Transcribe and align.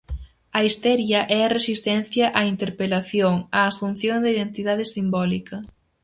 A 0.57 0.59
histeria 0.67 1.19
é 1.37 1.39
a 1.43 1.53
resistencia 1.57 2.25
á 2.39 2.41
interpelación, 2.53 3.35
á 3.57 3.59
asunción 3.71 4.17
da 4.23 4.33
identidade 4.35 4.85
simbólica. 4.95 5.57